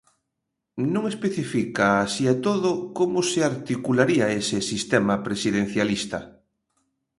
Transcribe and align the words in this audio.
Non 0.93 1.03
especifica, 1.13 1.85
así 2.05 2.23
e 2.33 2.35
todo, 2.47 2.71
como 2.97 3.19
se 3.31 3.39
articularía 3.51 4.33
ese 4.41 4.57
sistema 4.71 5.15
presidencialista. 5.27 6.19